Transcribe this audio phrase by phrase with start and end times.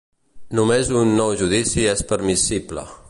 [0.59, 2.89] Només un nou judici és permissible.